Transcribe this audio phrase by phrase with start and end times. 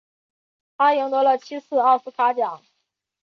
[0.77, 2.63] 他赢得了七次奥斯卡奖。